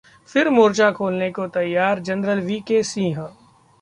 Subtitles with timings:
[0.29, 2.81] फिर मोर्चा खोलने को तैयार जनरल वी.के.
[2.83, 3.21] सिंह